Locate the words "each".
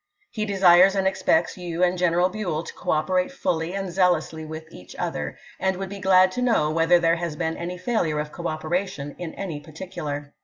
4.71-4.95